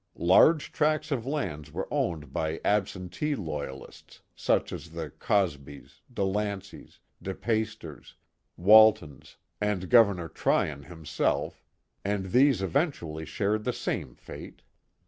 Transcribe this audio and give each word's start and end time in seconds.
Large 0.17 0.71
tracts 0.71 1.11
of 1.11 1.27
land 1.27 1.67
were 1.69 1.87
owned 1.91 2.33
by 2.33 2.59
ab 2.65 2.85
sentee 2.87 3.35
Loyalists, 3.37 4.19
such 4.35 4.73
as 4.73 4.89
the 4.89 5.11
Cosbys, 5.11 6.01
Delanceys, 6.11 6.97
De 7.21 7.35
Paysters, 7.35 8.15
WaJ 8.59 8.95
tons, 8.95 9.37
and 9.61 9.91
Gov. 9.91 10.33
Tryon 10.33 10.81
himself, 10.81 11.61
and 12.03 12.31
these 12.31 12.63
eventually 12.63 13.25
shared 13.27 13.63
the 13.63 13.73
same 13.73 14.15
fate. 14.15 14.63